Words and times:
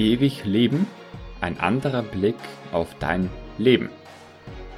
Ewig 0.00 0.46
Leben, 0.46 0.86
ein 1.42 1.60
anderer 1.60 2.02
Blick 2.02 2.38
auf 2.72 2.98
dein 3.00 3.28
Leben. 3.58 3.90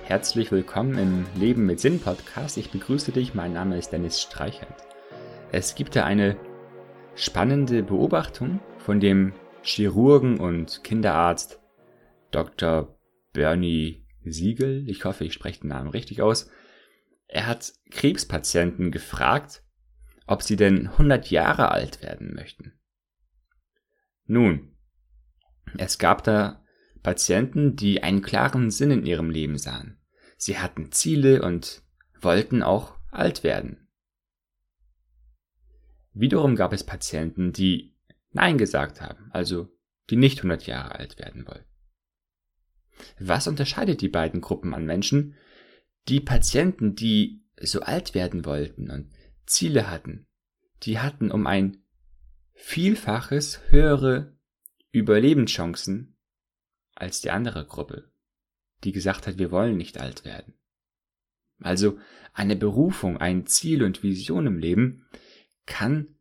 Herzlich 0.02 0.50
willkommen 0.50 0.98
im 0.98 1.40
Leben 1.40 1.64
mit 1.64 1.78
Sinn 1.78 2.00
Podcast. 2.00 2.56
Ich 2.58 2.72
begrüße 2.72 3.12
dich, 3.12 3.32
mein 3.32 3.52
Name 3.52 3.78
ist 3.78 3.90
Dennis 3.90 4.20
Streichert. 4.20 4.84
Es 5.52 5.76
gibt 5.76 5.94
da 5.94 6.04
eine 6.04 6.36
spannende 7.14 7.84
Beobachtung 7.84 8.58
von 8.78 8.98
dem 8.98 9.32
Chirurgen 9.62 10.40
und 10.40 10.82
Kinderarzt 10.82 11.60
Dr. 12.32 12.98
Bernie 13.32 14.04
Siegel. 14.24 14.88
Ich 14.88 15.04
hoffe, 15.04 15.24
ich 15.24 15.34
spreche 15.34 15.60
den 15.60 15.68
Namen 15.68 15.90
richtig 15.90 16.20
aus. 16.20 16.50
Er 17.28 17.46
hat 17.46 17.72
Krebspatienten 17.92 18.90
gefragt, 18.90 19.62
ob 20.26 20.42
sie 20.42 20.56
denn 20.56 20.88
100 20.88 21.30
Jahre 21.30 21.70
alt 21.70 22.02
werden 22.02 22.34
möchten. 22.34 22.72
Nun, 24.26 24.71
es 25.78 25.98
gab 25.98 26.24
da 26.24 26.64
Patienten, 27.02 27.76
die 27.76 28.02
einen 28.02 28.22
klaren 28.22 28.70
Sinn 28.70 28.90
in 28.90 29.06
ihrem 29.06 29.30
Leben 29.30 29.58
sahen. 29.58 29.98
Sie 30.36 30.58
hatten 30.58 30.92
Ziele 30.92 31.42
und 31.42 31.82
wollten 32.20 32.62
auch 32.62 32.96
alt 33.10 33.42
werden. 33.42 33.88
Wiederum 36.14 36.56
gab 36.56 36.72
es 36.72 36.84
Patienten, 36.84 37.52
die 37.52 37.94
Nein 38.30 38.58
gesagt 38.58 39.00
haben, 39.00 39.30
also 39.32 39.68
die 40.10 40.16
nicht 40.16 40.38
100 40.38 40.66
Jahre 40.66 40.96
alt 40.96 41.18
werden 41.18 41.46
wollen. 41.46 41.64
Was 43.18 43.46
unterscheidet 43.46 44.00
die 44.00 44.08
beiden 44.08 44.40
Gruppen 44.40 44.74
an 44.74 44.84
Menschen? 44.84 45.34
Die 46.08 46.20
Patienten, 46.20 46.94
die 46.94 47.44
so 47.60 47.80
alt 47.80 48.14
werden 48.14 48.44
wollten 48.44 48.90
und 48.90 49.10
Ziele 49.46 49.90
hatten, 49.90 50.26
die 50.82 50.98
hatten 50.98 51.30
um 51.30 51.46
ein 51.46 51.78
Vielfaches 52.54 53.60
höhere 53.70 54.31
Überlebenschancen 54.92 56.16
als 56.94 57.20
die 57.20 57.30
andere 57.30 57.66
Gruppe, 57.66 58.12
die 58.84 58.92
gesagt 58.92 59.26
hat, 59.26 59.38
wir 59.38 59.50
wollen 59.50 59.76
nicht 59.76 59.98
alt 59.98 60.24
werden. 60.24 60.54
Also 61.60 61.98
eine 62.32 62.56
Berufung, 62.56 63.16
ein 63.16 63.46
Ziel 63.46 63.82
und 63.82 64.02
Vision 64.02 64.46
im 64.46 64.58
Leben 64.58 65.06
kann 65.66 66.18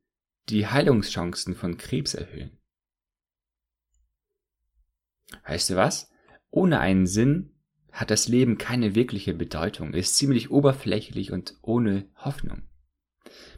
die 0.49 0.67
Heilungschancen 0.67 1.55
von 1.55 1.77
Krebs 1.77 2.13
erhöhen. 2.13 2.57
Weißt 5.45 5.69
du 5.69 5.75
was? 5.75 6.09
Ohne 6.49 6.79
einen 6.79 7.07
Sinn 7.07 7.53
hat 7.91 8.11
das 8.11 8.27
Leben 8.27 8.57
keine 8.57 8.95
wirkliche 8.95 9.33
Bedeutung, 9.33 9.93
ist 9.93 10.15
ziemlich 10.15 10.49
oberflächlich 10.51 11.31
und 11.31 11.57
ohne 11.61 12.09
Hoffnung. 12.15 12.63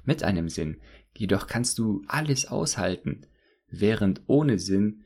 Mit 0.04 0.24
einem 0.24 0.50
Sinn 0.50 0.82
jedoch 1.16 1.48
kannst 1.48 1.78
du 1.78 2.04
alles 2.08 2.48
aushalten, 2.48 3.28
während 3.68 4.22
ohne 4.28 4.60
Sinn 4.60 5.03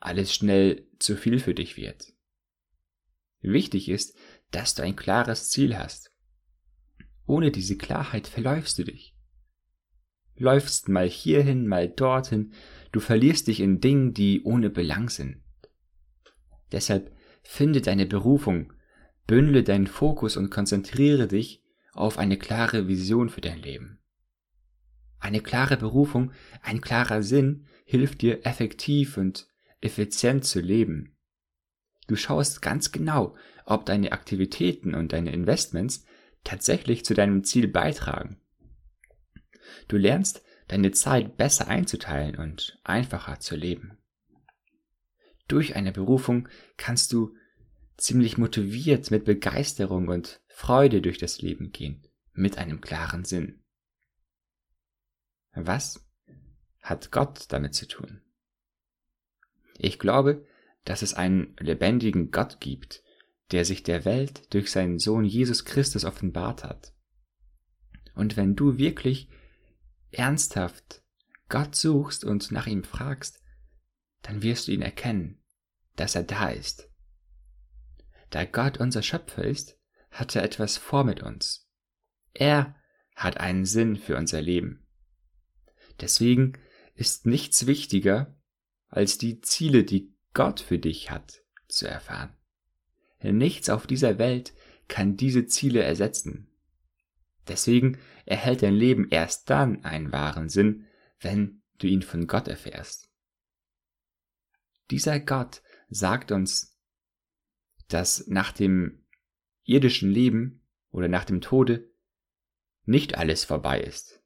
alles 0.00 0.34
schnell 0.34 0.86
zu 0.98 1.16
viel 1.16 1.38
für 1.38 1.54
dich 1.54 1.76
wird. 1.76 2.12
Wichtig 3.40 3.88
ist, 3.88 4.16
dass 4.50 4.74
du 4.74 4.82
ein 4.82 4.96
klares 4.96 5.50
Ziel 5.50 5.76
hast. 5.76 6.12
Ohne 7.26 7.50
diese 7.50 7.76
Klarheit 7.76 8.26
verläufst 8.26 8.78
du 8.78 8.84
dich. 8.84 9.14
Läufst 10.36 10.88
mal 10.88 11.08
hierhin, 11.08 11.66
mal 11.66 11.88
dorthin, 11.88 12.52
du 12.92 13.00
verlierst 13.00 13.48
dich 13.48 13.60
in 13.60 13.80
Dingen, 13.80 14.14
die 14.14 14.42
ohne 14.44 14.70
Belang 14.70 15.08
sind. 15.08 15.42
Deshalb 16.72 17.12
finde 17.42 17.80
deine 17.80 18.06
Berufung, 18.06 18.72
bündle 19.26 19.64
deinen 19.64 19.86
Fokus 19.86 20.36
und 20.36 20.50
konzentriere 20.50 21.26
dich 21.26 21.62
auf 21.92 22.18
eine 22.18 22.38
klare 22.38 22.86
Vision 22.86 23.28
für 23.28 23.40
dein 23.40 23.60
Leben. 23.60 23.98
Eine 25.18 25.40
klare 25.40 25.76
Berufung, 25.76 26.32
ein 26.62 26.80
klarer 26.80 27.22
Sinn 27.22 27.66
hilft 27.84 28.22
dir 28.22 28.46
effektiv 28.46 29.16
und 29.16 29.47
effizient 29.80 30.44
zu 30.44 30.60
leben. 30.60 31.16
Du 32.06 32.16
schaust 32.16 32.62
ganz 32.62 32.90
genau, 32.90 33.36
ob 33.64 33.84
deine 33.86 34.12
Aktivitäten 34.12 34.94
und 34.94 35.12
deine 35.12 35.32
Investments 35.32 36.04
tatsächlich 36.44 37.04
zu 37.04 37.14
deinem 37.14 37.44
Ziel 37.44 37.68
beitragen. 37.68 38.40
Du 39.88 39.96
lernst, 39.96 40.42
deine 40.68 40.90
Zeit 40.92 41.36
besser 41.36 41.68
einzuteilen 41.68 42.36
und 42.36 42.78
einfacher 42.84 43.40
zu 43.40 43.56
leben. 43.56 43.98
Durch 45.48 45.76
eine 45.76 45.92
Berufung 45.92 46.48
kannst 46.76 47.12
du 47.12 47.34
ziemlich 47.96 48.38
motiviert 48.38 49.10
mit 49.10 49.24
Begeisterung 49.24 50.08
und 50.08 50.40
Freude 50.46 51.00
durch 51.00 51.18
das 51.18 51.40
Leben 51.40 51.72
gehen, 51.72 52.06
mit 52.32 52.58
einem 52.58 52.80
klaren 52.80 53.24
Sinn. 53.24 53.62
Was 55.52 56.06
hat 56.80 57.10
Gott 57.10 57.46
damit 57.48 57.74
zu 57.74 57.88
tun? 57.88 58.22
Ich 59.78 59.98
glaube, 59.98 60.44
dass 60.84 61.02
es 61.02 61.14
einen 61.14 61.56
lebendigen 61.58 62.30
Gott 62.30 62.60
gibt, 62.60 63.02
der 63.52 63.64
sich 63.64 63.82
der 63.82 64.04
Welt 64.04 64.52
durch 64.52 64.70
seinen 64.70 64.98
Sohn 64.98 65.24
Jesus 65.24 65.64
Christus 65.64 66.04
offenbart 66.04 66.64
hat. 66.64 66.92
Und 68.14 68.36
wenn 68.36 68.56
du 68.56 68.76
wirklich 68.76 69.30
ernsthaft 70.10 71.02
Gott 71.48 71.76
suchst 71.76 72.24
und 72.24 72.50
nach 72.50 72.66
ihm 72.66 72.84
fragst, 72.84 73.40
dann 74.22 74.42
wirst 74.42 74.68
du 74.68 74.72
ihn 74.72 74.82
erkennen, 74.82 75.42
dass 75.96 76.14
er 76.14 76.24
da 76.24 76.48
ist. 76.48 76.90
Da 78.30 78.44
Gott 78.44 78.78
unser 78.78 79.02
Schöpfer 79.02 79.44
ist, 79.44 79.78
hat 80.10 80.34
er 80.36 80.42
etwas 80.42 80.76
vor 80.76 81.04
mit 81.04 81.22
uns. 81.22 81.70
Er 82.34 82.74
hat 83.14 83.38
einen 83.38 83.64
Sinn 83.64 83.96
für 83.96 84.16
unser 84.16 84.42
Leben. 84.42 84.86
Deswegen 86.00 86.54
ist 86.94 87.26
nichts 87.26 87.66
wichtiger, 87.66 88.37
als 88.88 89.18
die 89.18 89.40
Ziele, 89.40 89.84
die 89.84 90.12
Gott 90.34 90.60
für 90.60 90.78
dich 90.78 91.10
hat, 91.10 91.42
zu 91.68 91.86
erfahren. 91.86 92.34
Nichts 93.22 93.68
auf 93.68 93.86
dieser 93.86 94.18
Welt 94.18 94.54
kann 94.86 95.16
diese 95.16 95.46
Ziele 95.46 95.82
ersetzen. 95.82 96.48
Deswegen 97.48 97.98
erhält 98.26 98.62
dein 98.62 98.74
Leben 98.74 99.08
erst 99.10 99.50
dann 99.50 99.84
einen 99.84 100.12
wahren 100.12 100.48
Sinn, 100.48 100.86
wenn 101.20 101.62
du 101.78 101.86
ihn 101.86 102.02
von 102.02 102.26
Gott 102.26 102.48
erfährst. 102.48 103.10
Dieser 104.90 105.20
Gott 105.20 105.62
sagt 105.88 106.32
uns, 106.32 106.78
dass 107.88 108.26
nach 108.28 108.52
dem 108.52 109.04
irdischen 109.64 110.10
Leben 110.10 110.62
oder 110.90 111.08
nach 111.08 111.24
dem 111.24 111.40
Tode 111.40 111.90
nicht 112.84 113.18
alles 113.18 113.44
vorbei 113.44 113.80
ist, 113.80 114.22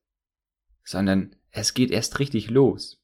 sondern 0.85 1.35
es 1.51 1.75
geht 1.75 1.91
erst 1.91 2.19
richtig 2.19 2.51
los. 2.51 3.02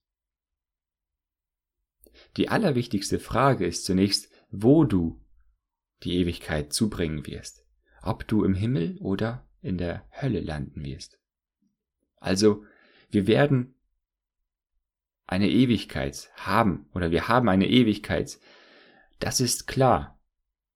Die 2.36 2.48
allerwichtigste 2.48 3.18
Frage 3.18 3.66
ist 3.66 3.84
zunächst, 3.84 4.30
wo 4.50 4.84
du 4.84 5.20
die 6.02 6.16
Ewigkeit 6.18 6.72
zubringen 6.72 7.26
wirst, 7.26 7.64
ob 8.02 8.26
du 8.28 8.44
im 8.44 8.54
Himmel 8.54 8.98
oder 9.00 9.46
in 9.60 9.78
der 9.78 10.06
Hölle 10.10 10.40
landen 10.40 10.84
wirst. 10.84 11.18
Also, 12.16 12.64
wir 13.10 13.26
werden 13.26 13.74
eine 15.26 15.50
Ewigkeit 15.50 16.30
haben 16.34 16.88
oder 16.94 17.10
wir 17.10 17.28
haben 17.28 17.48
eine 17.48 17.68
Ewigkeit. 17.68 18.38
Das 19.18 19.40
ist 19.40 19.66
klar. 19.66 20.18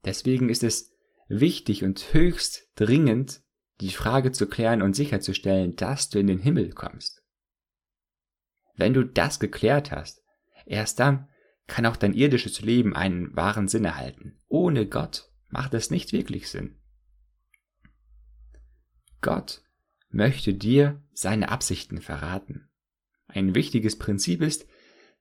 Deswegen 0.05 0.49
ist 0.49 0.63
es 0.63 0.93
wichtig 1.29 1.85
und 1.85 2.13
höchst 2.13 2.69
dringend, 2.75 3.43
die 3.81 3.91
Frage 3.91 4.33
zu 4.33 4.47
klären 4.47 4.83
und 4.83 4.95
sicherzustellen, 4.95 5.77
dass 5.77 6.11
du 6.11 6.19
in 6.19 6.27
den 6.27 6.39
Himmel 6.39 6.73
kommst. 6.73 7.23
Wenn 8.77 8.95
du 8.95 9.05
das 9.05 9.41
geklärt 9.41 9.91
hast, 9.91 10.23
erst 10.67 11.01
dann 11.01 11.29
kann 11.67 11.87
auch 11.87 11.97
dein 11.97 12.15
irdisches 12.15 12.61
Leben 12.61 12.95
einen 12.95 13.35
wahren 13.37 13.69
Sinn 13.69 13.85
erhalten. 13.85 14.39
Ohne 14.49 14.87
Gott 14.87 15.31
macht 15.49 15.75
es 15.75 15.91
nicht 15.91 16.13
wirklich 16.13 16.49
Sinn. 16.49 16.77
Gott 19.21 19.63
möchte 20.11 20.55
dir 20.55 21.03
seine 21.13 21.49
Absichten 21.49 22.01
verraten. 22.01 22.69
Ein 23.27 23.55
wichtiges 23.55 23.97
Prinzip 23.97 24.43
ist, 24.43 24.67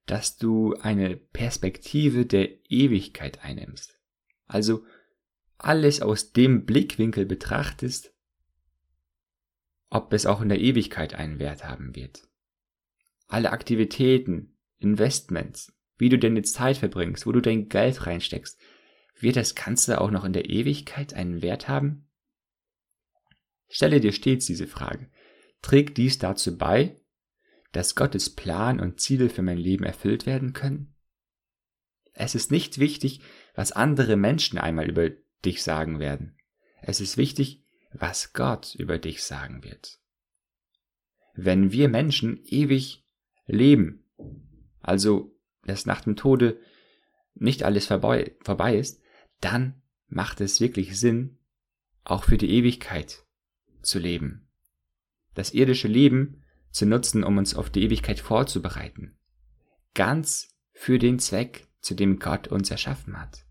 dass 0.05 0.37
du 0.37 0.73
eine 0.81 1.15
Perspektive 1.15 2.25
der 2.25 2.49
Ewigkeit 2.69 3.43
einnimmst. 3.43 3.99
Also 4.47 4.83
alles 5.57 6.01
aus 6.01 6.33
dem 6.33 6.65
Blickwinkel 6.65 7.25
betrachtest, 7.25 8.13
ob 9.89 10.11
es 10.13 10.25
auch 10.25 10.41
in 10.41 10.49
der 10.49 10.59
Ewigkeit 10.59 11.13
einen 11.13 11.39
Wert 11.39 11.63
haben 11.63 11.95
wird. 11.95 12.27
Alle 13.27 13.51
Aktivitäten, 13.51 14.57
Investments, 14.79 15.73
wie 16.01 16.09
du 16.09 16.17
deine 16.17 16.41
Zeit 16.41 16.77
verbringst, 16.77 17.27
wo 17.27 17.31
du 17.31 17.41
dein 17.41 17.69
Geld 17.69 18.07
reinsteckst, 18.07 18.59
wird 19.19 19.35
das 19.35 19.53
Ganze 19.53 20.01
auch 20.01 20.09
noch 20.09 20.25
in 20.25 20.33
der 20.33 20.49
Ewigkeit 20.49 21.13
einen 21.13 21.43
Wert 21.43 21.67
haben? 21.67 22.09
Stelle 23.69 23.99
dir 23.99 24.11
stets 24.11 24.47
diese 24.47 24.65
Frage. 24.65 25.11
Trägt 25.61 25.97
dies 25.97 26.17
dazu 26.17 26.57
bei, 26.57 26.99
dass 27.71 27.93
Gottes 27.93 28.31
Plan 28.31 28.79
und 28.79 28.99
Ziele 28.99 29.29
für 29.29 29.43
mein 29.43 29.59
Leben 29.59 29.83
erfüllt 29.83 30.25
werden 30.25 30.53
können? 30.53 30.95
Es 32.13 32.33
ist 32.33 32.49
nicht 32.49 32.79
wichtig, 32.79 33.21
was 33.53 33.71
andere 33.71 34.15
Menschen 34.15 34.57
einmal 34.57 34.89
über 34.89 35.11
dich 35.45 35.61
sagen 35.61 35.99
werden. 35.99 36.35
Es 36.81 36.99
ist 36.99 37.15
wichtig, 37.15 37.63
was 37.93 38.33
Gott 38.33 38.73
über 38.73 38.97
dich 38.97 39.21
sagen 39.21 39.63
wird. 39.63 39.99
Wenn 41.35 41.71
wir 41.71 41.89
Menschen 41.89 42.43
ewig 42.45 43.05
leben, 43.45 44.09
also 44.81 45.37
dass 45.65 45.85
nach 45.85 46.01
dem 46.01 46.15
Tode 46.15 46.59
nicht 47.35 47.63
alles 47.63 47.87
vorbei, 47.87 48.35
vorbei 48.41 48.77
ist, 48.77 49.01
dann 49.39 49.81
macht 50.07 50.41
es 50.41 50.59
wirklich 50.59 50.99
Sinn, 50.99 51.37
auch 52.03 52.23
für 52.23 52.37
die 52.37 52.49
Ewigkeit 52.51 53.25
zu 53.81 53.99
leben. 53.99 54.47
Das 55.33 55.53
irdische 55.53 55.87
Leben 55.87 56.43
zu 56.71 56.85
nutzen, 56.85 57.23
um 57.23 57.37
uns 57.37 57.55
auf 57.55 57.69
die 57.69 57.83
Ewigkeit 57.83 58.19
vorzubereiten. 58.19 59.17
Ganz 59.93 60.49
für 60.73 60.99
den 60.99 61.19
Zweck, 61.19 61.67
zu 61.81 61.95
dem 61.95 62.19
Gott 62.19 62.47
uns 62.47 62.69
erschaffen 62.69 63.19
hat. 63.19 63.45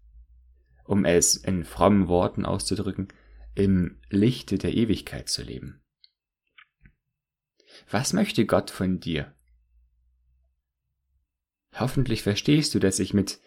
Um 0.85 1.05
es 1.05 1.37
in 1.37 1.65
frommen 1.65 2.09
Worten 2.09 2.45
auszudrücken, 2.45 3.09
im 3.55 3.99
Lichte 4.09 4.57
der 4.57 4.75
Ewigkeit 4.75 5.29
zu 5.29 5.43
leben. 5.43 5.83
Was 7.91 8.13
möchte 8.13 8.47
Gott 8.47 8.71
von 8.71 9.01
dir? 9.01 9.35
Hoffentlich 11.75 12.23
verstehst 12.23 12.75
du, 12.75 12.79
dass 12.79 12.99
ich 12.99 13.15
mit 13.15 13.41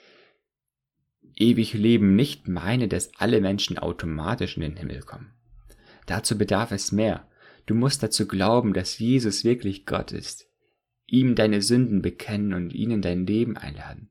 ewig 1.36 1.74
Leben 1.74 2.16
nicht 2.16 2.48
meine, 2.48 2.88
dass 2.88 3.12
alle 3.18 3.42
Menschen 3.42 3.78
automatisch 3.78 4.56
in 4.56 4.62
den 4.62 4.78
Himmel 4.78 5.02
kommen. 5.02 5.34
Dazu 6.06 6.38
bedarf 6.38 6.72
es 6.72 6.92
mehr. 6.92 7.28
Du 7.66 7.75
musst 7.75 8.04
dazu 8.04 8.28
glauben, 8.28 8.74
dass 8.74 9.00
Jesus 9.00 9.44
wirklich 9.44 9.86
Gott 9.86 10.12
ist, 10.12 10.50
ihm 11.06 11.36
deine 11.36 11.62
Sünden 11.62 12.02
bekennen 12.02 12.54
und 12.54 12.74
ihn 12.74 12.92
in 12.92 13.02
dein 13.02 13.25
Leben 13.25 13.58
einladen. 13.58 14.10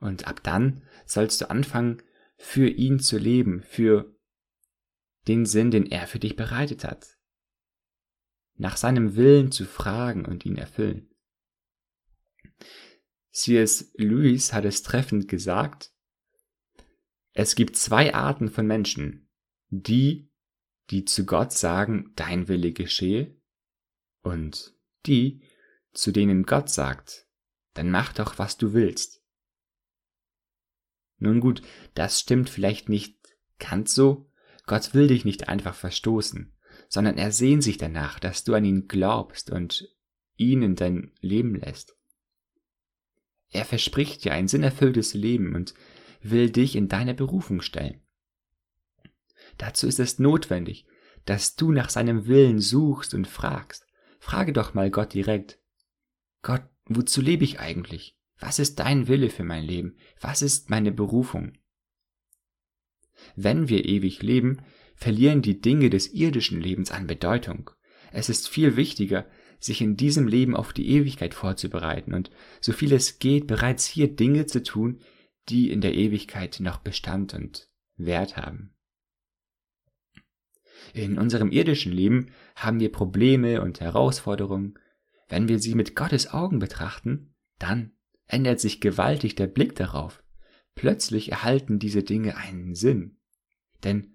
Und 0.00 0.28
ab 0.28 0.42
dann 0.42 0.82
sollst 1.06 1.40
du 1.40 1.50
anfangen, 1.50 2.02
für 2.36 2.68
ihn 2.68 3.00
zu 3.00 3.18
leben, 3.18 3.62
für 3.62 4.14
den 5.26 5.44
Sinn, 5.44 5.72
den 5.72 5.86
er 5.86 6.06
für 6.06 6.20
dich 6.20 6.36
bereitet 6.36 6.84
hat. 6.84 7.18
Nach 8.56 8.76
seinem 8.76 9.16
Willen 9.16 9.50
zu 9.50 9.64
fragen 9.64 10.24
und 10.24 10.46
ihn 10.46 10.56
erfüllen. 10.56 11.07
C.S. 13.38 13.92
Lewis 13.94 14.52
hat 14.52 14.64
es 14.64 14.82
treffend 14.82 15.28
gesagt, 15.28 15.92
es 17.34 17.54
gibt 17.54 17.76
zwei 17.76 18.12
Arten 18.12 18.48
von 18.48 18.66
Menschen, 18.66 19.28
die, 19.68 20.28
die 20.90 21.04
zu 21.04 21.24
Gott 21.24 21.52
sagen, 21.52 22.12
dein 22.16 22.48
Wille 22.48 22.72
geschehe, 22.72 23.40
und 24.22 24.74
die, 25.06 25.40
zu 25.92 26.10
denen 26.10 26.46
Gott 26.46 26.68
sagt, 26.68 27.28
dann 27.74 27.92
mach 27.92 28.12
doch, 28.12 28.40
was 28.40 28.58
du 28.58 28.72
willst. 28.72 29.22
Nun 31.18 31.38
gut, 31.38 31.62
das 31.94 32.18
stimmt 32.18 32.50
vielleicht 32.50 32.88
nicht 32.88 33.20
ganz 33.60 33.94
so. 33.94 34.32
Gott 34.66 34.94
will 34.94 35.06
dich 35.06 35.24
nicht 35.24 35.48
einfach 35.48 35.76
verstoßen, 35.76 36.56
sondern 36.88 37.16
er 37.18 37.30
sehnt 37.30 37.62
sich 37.62 37.78
danach, 37.78 38.18
dass 38.18 38.42
du 38.42 38.54
an 38.54 38.64
ihn 38.64 38.88
glaubst 38.88 39.50
und 39.50 39.94
ihn 40.34 40.62
in 40.62 40.74
dein 40.74 41.12
Leben 41.20 41.54
lässt. 41.54 41.97
Er 43.50 43.64
verspricht 43.64 44.24
dir 44.24 44.32
ein 44.32 44.48
sinnerfülltes 44.48 45.14
Leben 45.14 45.54
und 45.54 45.74
will 46.20 46.50
dich 46.50 46.76
in 46.76 46.88
deine 46.88 47.14
Berufung 47.14 47.60
stellen. 47.62 48.00
Dazu 49.56 49.86
ist 49.86 49.98
es 49.98 50.18
notwendig, 50.18 50.86
dass 51.24 51.56
du 51.56 51.72
nach 51.72 51.90
seinem 51.90 52.26
Willen 52.26 52.60
suchst 52.60 53.14
und 53.14 53.26
fragst. 53.26 53.86
Frage 54.18 54.52
doch 54.52 54.74
mal 54.74 54.90
Gott 54.90 55.14
direkt. 55.14 55.58
Gott, 56.42 56.62
wozu 56.86 57.20
lebe 57.20 57.44
ich 57.44 57.60
eigentlich? 57.60 58.16
Was 58.38 58.58
ist 58.58 58.78
dein 58.78 59.08
Wille 59.08 59.30
für 59.30 59.44
mein 59.44 59.64
Leben? 59.64 59.96
Was 60.20 60.42
ist 60.42 60.70
meine 60.70 60.92
Berufung? 60.92 61.52
Wenn 63.34 63.68
wir 63.68 63.84
ewig 63.84 64.22
leben, 64.22 64.62
verlieren 64.94 65.42
die 65.42 65.60
Dinge 65.60 65.90
des 65.90 66.12
irdischen 66.12 66.60
Lebens 66.60 66.90
an 66.90 67.06
Bedeutung. 67.06 67.70
Es 68.12 68.28
ist 68.28 68.48
viel 68.48 68.76
wichtiger, 68.76 69.26
sich 69.60 69.80
in 69.80 69.96
diesem 69.96 70.28
Leben 70.28 70.56
auf 70.56 70.72
die 70.72 70.88
Ewigkeit 70.88 71.34
vorzubereiten 71.34 72.14
und 72.14 72.30
so 72.60 72.72
viel 72.72 72.92
es 72.92 73.18
geht, 73.18 73.46
bereits 73.46 73.86
hier 73.86 74.14
Dinge 74.14 74.46
zu 74.46 74.62
tun, 74.62 75.00
die 75.48 75.70
in 75.70 75.80
der 75.80 75.94
Ewigkeit 75.94 76.60
noch 76.60 76.78
Bestand 76.78 77.34
und 77.34 77.68
Wert 77.96 78.36
haben. 78.36 78.74
In 80.94 81.18
unserem 81.18 81.50
irdischen 81.50 81.92
Leben 81.92 82.30
haben 82.54 82.80
wir 82.80 82.92
Probleme 82.92 83.60
und 83.62 83.80
Herausforderungen. 83.80 84.78
Wenn 85.28 85.48
wir 85.48 85.58
sie 85.58 85.74
mit 85.74 85.94
Gottes 85.96 86.32
Augen 86.32 86.58
betrachten, 86.58 87.34
dann 87.58 87.92
ändert 88.26 88.60
sich 88.60 88.80
gewaltig 88.80 89.34
der 89.34 89.46
Blick 89.46 89.74
darauf. 89.74 90.22
Plötzlich 90.74 91.32
erhalten 91.32 91.78
diese 91.78 92.02
Dinge 92.02 92.36
einen 92.36 92.74
Sinn. 92.74 93.18
Denn 93.84 94.14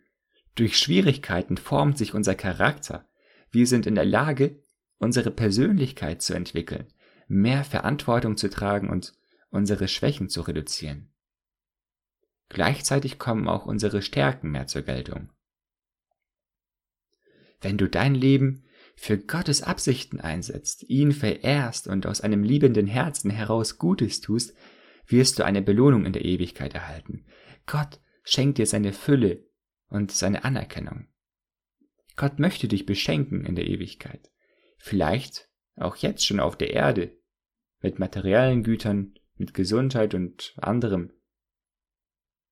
durch 0.55 0.77
Schwierigkeiten 0.77 1.57
formt 1.57 1.97
sich 1.97 2.13
unser 2.13 2.35
Charakter. 2.35 3.09
Wir 3.51 3.67
sind 3.67 3.85
in 3.85 3.95
der 3.95 4.05
Lage, 4.05 4.62
unsere 5.03 5.31
Persönlichkeit 5.31 6.21
zu 6.21 6.33
entwickeln, 6.33 6.87
mehr 7.27 7.63
Verantwortung 7.63 8.37
zu 8.37 8.49
tragen 8.49 8.89
und 8.89 9.13
unsere 9.49 9.87
Schwächen 9.87 10.29
zu 10.29 10.41
reduzieren. 10.41 11.13
Gleichzeitig 12.49 13.19
kommen 13.19 13.47
auch 13.47 13.65
unsere 13.65 14.01
Stärken 14.01 14.51
mehr 14.51 14.67
zur 14.67 14.83
Geltung. 14.83 15.29
Wenn 17.61 17.77
du 17.77 17.87
dein 17.87 18.15
Leben 18.15 18.65
für 18.95 19.17
Gottes 19.17 19.61
Absichten 19.63 20.19
einsetzt, 20.19 20.83
ihn 20.83 21.11
verehrst 21.11 21.87
und 21.87 22.05
aus 22.05 22.21
einem 22.21 22.43
liebenden 22.43 22.87
Herzen 22.87 23.31
heraus 23.31 23.77
Gutes 23.77 24.21
tust, 24.21 24.53
wirst 25.07 25.39
du 25.39 25.43
eine 25.43 25.61
Belohnung 25.61 26.05
in 26.05 26.13
der 26.13 26.25
Ewigkeit 26.25 26.73
erhalten. 26.73 27.25
Gott 27.65 27.99
schenkt 28.23 28.57
dir 28.57 28.67
seine 28.67 28.93
Fülle 28.93 29.45
und 29.87 30.11
seine 30.11 30.43
Anerkennung. 30.43 31.07
Gott 32.15 32.39
möchte 32.39 32.67
dich 32.67 32.85
beschenken 32.85 33.45
in 33.45 33.55
der 33.55 33.67
Ewigkeit. 33.67 34.32
Vielleicht 34.85 35.47
auch 35.77 35.95
jetzt 35.95 36.25
schon 36.25 36.41
auf 36.41 36.57
der 36.57 36.71
Erde, 36.71 37.17
mit 37.79 37.99
materiellen 37.99 38.63
Gütern, 38.63 39.17
mit 39.37 39.53
Gesundheit 39.53 40.13
und 40.13 40.53
anderem. 40.57 41.13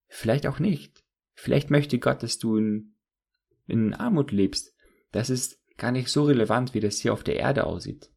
Vielleicht 0.08 0.48
auch 0.48 0.58
nicht. 0.58 1.04
Vielleicht 1.34 1.70
möchte 1.72 2.00
Gott, 2.00 2.24
dass 2.24 2.40
du 2.40 2.56
in, 2.56 2.96
in 3.68 3.94
Armut 3.94 4.32
lebst. 4.32 4.74
Das 5.12 5.30
ist 5.30 5.60
gar 5.76 5.92
nicht 5.92 6.08
so 6.08 6.24
relevant, 6.24 6.74
wie 6.74 6.80
das 6.80 7.00
hier 7.00 7.12
auf 7.12 7.26
der 7.26 7.36
Erde 7.36 7.66
aussieht. 7.66 8.10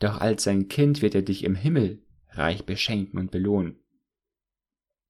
Doch 0.00 0.20
als 0.20 0.42
sein 0.42 0.66
Kind 0.66 1.00
wird 1.00 1.14
er 1.14 1.22
dich 1.22 1.44
im 1.44 1.54
Himmel 1.54 2.02
reich 2.30 2.66
beschenken 2.66 3.20
und 3.20 3.30
belohnen. 3.30 3.78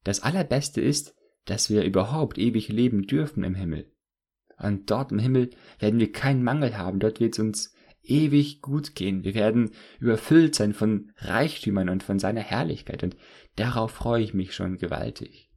Das 0.05 0.21
Allerbeste 0.21 0.83
ist, 0.83 1.17
dass 1.47 1.71
wir 1.71 1.85
überhaupt 1.85 2.37
ewig 2.37 2.69
leben 2.69 3.06
dürfen 3.06 3.43
im 3.43 3.55
Himmel. 3.55 3.91
Und 4.61 4.91
dort 4.91 5.11
im 5.12 5.19
Himmel 5.19 5.51
werden 5.79 6.01
wir 6.01 6.12
keinen 6.12 6.43
Mangel 6.43 6.77
haben, 6.77 7.01
dort 7.01 7.21
wird 7.21 7.35
es 7.35 7.39
uns 7.39 7.75
ewig 8.03 8.61
gut 8.61 8.95
gehen. 8.95 9.25
Wir 9.25 9.35
werden 9.35 9.71
überfüllt 9.99 10.55
sein 10.55 10.75
von 10.75 11.12
Reichtümern 11.17 11.89
und 11.89 12.03
von 12.03 12.19
seiner 12.19 12.41
Herrlichkeit 12.41 13.03
und 13.03 13.17
darauf 13.57 13.93
freue 13.93 14.23
ich 14.23 14.35
mich 14.35 14.55
schon 14.55 14.79
gewaltig. 14.79 15.50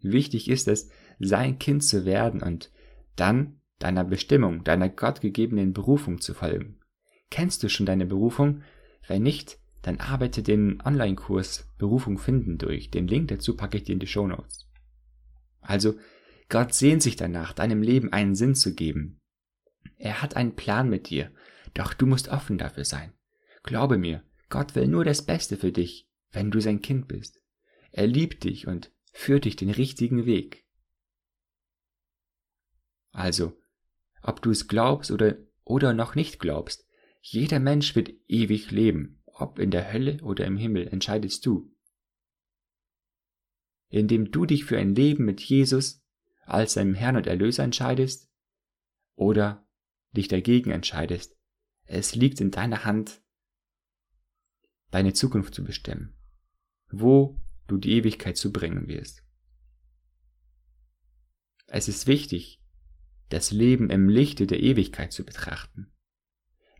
Wichtig 0.00 0.48
ist 0.48 0.68
es, 0.68 0.90
sein 1.18 1.58
Kind 1.58 1.84
zu 1.84 2.04
werden 2.04 2.42
und 2.42 2.70
dann 3.16 3.60
deiner 3.78 4.04
Bestimmung, 4.04 4.64
deiner 4.64 4.88
gottgegebenen 4.88 5.72
Berufung 5.72 6.20
zu 6.20 6.34
folgen. 6.34 6.80
Kennst 7.30 7.62
du 7.62 7.68
schon 7.68 7.86
deine 7.86 8.06
Berufung? 8.06 8.62
Wenn 9.06 9.22
nicht, 9.22 9.58
dann 9.82 9.98
arbeite 10.00 10.42
den 10.42 10.82
Online-Kurs 10.82 11.70
Berufung 11.78 12.18
finden 12.18 12.58
durch. 12.58 12.90
Den 12.90 13.06
Link 13.06 13.28
dazu 13.28 13.56
packe 13.56 13.78
ich 13.78 13.84
dir 13.84 13.94
in 13.94 13.98
die 13.98 14.06
Show 14.06 14.26
Notes. 14.26 14.68
Also, 15.60 15.94
Gott 16.50 16.74
sehnt 16.74 17.00
sich 17.00 17.14
danach, 17.14 17.52
deinem 17.52 17.80
Leben 17.80 18.12
einen 18.12 18.34
Sinn 18.34 18.56
zu 18.56 18.74
geben. 18.74 19.20
Er 19.96 20.20
hat 20.20 20.34
einen 20.36 20.56
Plan 20.56 20.90
mit 20.90 21.08
dir, 21.08 21.32
doch 21.74 21.94
du 21.94 22.06
musst 22.06 22.28
offen 22.28 22.58
dafür 22.58 22.84
sein. 22.84 23.14
Glaube 23.62 23.98
mir, 23.98 24.24
Gott 24.48 24.74
will 24.74 24.88
nur 24.88 25.04
das 25.04 25.24
Beste 25.24 25.56
für 25.56 25.70
dich, 25.70 26.08
wenn 26.32 26.50
du 26.50 26.60
sein 26.60 26.82
Kind 26.82 27.06
bist. 27.06 27.40
Er 27.92 28.08
liebt 28.08 28.42
dich 28.42 28.66
und 28.66 28.92
führt 29.12 29.44
dich 29.44 29.54
den 29.54 29.70
richtigen 29.70 30.26
Weg. 30.26 30.66
Also, 33.12 33.56
ob 34.22 34.42
du 34.42 34.50
es 34.50 34.66
glaubst 34.66 35.12
oder, 35.12 35.36
oder 35.64 35.94
noch 35.94 36.16
nicht 36.16 36.40
glaubst, 36.40 36.84
jeder 37.20 37.60
Mensch 37.60 37.94
wird 37.94 38.10
ewig 38.26 38.72
leben, 38.72 39.22
ob 39.26 39.60
in 39.60 39.70
der 39.70 39.92
Hölle 39.92 40.20
oder 40.22 40.46
im 40.46 40.56
Himmel, 40.56 40.88
entscheidest 40.88 41.46
du. 41.46 41.72
Indem 43.88 44.32
du 44.32 44.46
dich 44.46 44.64
für 44.64 44.78
ein 44.78 44.96
Leben 44.96 45.24
mit 45.24 45.40
Jesus 45.40 46.00
als 46.50 46.74
seinem 46.74 46.94
Herrn 46.94 47.16
und 47.16 47.26
Erlöser 47.26 47.64
entscheidest 47.64 48.30
oder 49.14 49.66
dich 50.12 50.28
dagegen 50.28 50.70
entscheidest, 50.70 51.36
es 51.84 52.14
liegt 52.14 52.40
in 52.40 52.50
deiner 52.50 52.84
Hand, 52.84 53.22
deine 54.90 55.12
Zukunft 55.12 55.54
zu 55.54 55.64
bestimmen, 55.64 56.14
wo 56.90 57.40
du 57.66 57.78
die 57.78 57.92
Ewigkeit 57.92 58.36
zubringen 58.36 58.88
wirst. 58.88 59.24
Es 61.66 61.88
ist 61.88 62.06
wichtig, 62.06 62.60
das 63.28 63.52
Leben 63.52 63.90
im 63.90 64.08
Lichte 64.08 64.46
der 64.46 64.60
Ewigkeit 64.60 65.12
zu 65.12 65.24
betrachten. 65.24 65.92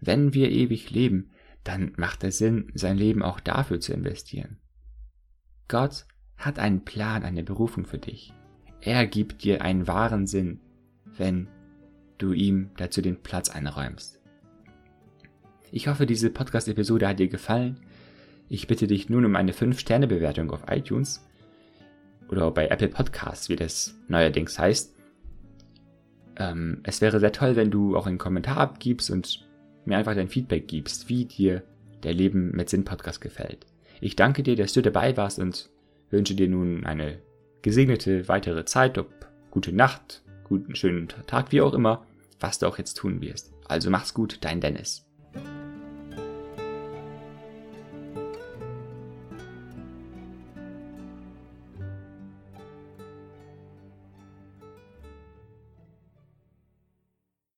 Wenn 0.00 0.34
wir 0.34 0.50
ewig 0.50 0.90
leben, 0.90 1.32
dann 1.62 1.92
macht 1.96 2.24
es 2.24 2.38
Sinn, 2.38 2.72
sein 2.74 2.96
Leben 2.96 3.22
auch 3.22 3.38
dafür 3.38 3.80
zu 3.80 3.92
investieren. 3.92 4.60
Gott 5.68 6.06
hat 6.36 6.58
einen 6.58 6.84
Plan, 6.84 7.22
eine 7.22 7.44
Berufung 7.44 7.84
für 7.84 7.98
dich. 7.98 8.32
Er 8.82 9.06
gibt 9.06 9.44
dir 9.44 9.62
einen 9.62 9.87
wahren 9.87 10.26
Sinn, 10.26 10.60
wenn 11.16 11.49
du 12.18 12.32
ihm 12.32 12.70
dazu 12.76 13.02
den 13.02 13.22
Platz 13.22 13.50
einräumst. 13.50 14.20
Ich 15.70 15.87
hoffe, 15.87 16.06
diese 16.06 16.30
Podcast-Episode 16.30 17.06
hat 17.06 17.18
dir 17.18 17.28
gefallen. 17.28 17.78
Ich 18.49 18.66
bitte 18.66 18.87
dich 18.87 19.08
nun 19.08 19.25
um 19.25 19.37
eine 19.37 19.52
5-Sterne-Bewertung 19.52 20.50
auf 20.50 20.64
iTunes 20.68 21.25
oder 22.28 22.50
bei 22.50 22.68
Apple 22.68 22.88
Podcasts, 22.88 23.49
wie 23.49 23.56
das 23.56 23.94
neuerdings 24.08 24.58
heißt. 24.58 24.96
Ähm, 26.37 26.80
es 26.82 27.00
wäre 27.00 27.20
sehr 27.20 27.32
toll, 27.32 27.56
wenn 27.56 27.70
du 27.70 27.96
auch 27.96 28.06
einen 28.06 28.18
Kommentar 28.18 28.56
abgibst 28.56 29.10
und 29.10 29.46
mir 29.84 29.99
einfach 29.99 30.14
dein 30.14 30.28
Feedback 30.28 30.68
gibst, 30.68 31.08
wie 31.08 31.26
dir 31.26 31.62
der 32.02 32.14
Leben 32.14 32.50
mit 32.52 32.70
Sinn 32.70 32.84
Podcast 32.84 33.20
gefällt. 33.20 33.66
Ich 34.00 34.16
danke 34.16 34.42
dir, 34.42 34.56
dass 34.56 34.72
du 34.72 34.80
dabei 34.80 35.16
warst 35.16 35.38
und 35.38 35.68
wünsche 36.10 36.34
dir 36.34 36.49
nun 36.49 36.87
eine 36.87 37.18
gesegnete 37.62 38.29
weitere 38.29 38.64
Zeit, 38.64 38.99
ob 38.99 39.09
gute 39.50 39.73
Nacht, 39.73 40.23
guten 40.45 40.75
schönen 40.75 41.09
Tag, 41.09 41.52
wie 41.52 41.61
auch 41.61 41.75
immer, 41.75 42.07
was 42.38 42.59
du 42.59 42.67
auch 42.67 42.79
jetzt 42.79 42.95
tun 42.95 43.21
wirst. 43.21 43.52
Also 43.69 43.90
mach's 43.90 44.14
gut, 44.14 44.38
dein 44.40 44.61
Dennis. 44.61 45.10